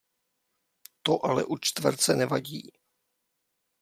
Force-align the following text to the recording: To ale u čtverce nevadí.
To 1.01 1.25
ale 1.25 1.45
u 1.45 1.57
čtverce 1.57 2.15
nevadí. 2.15 2.61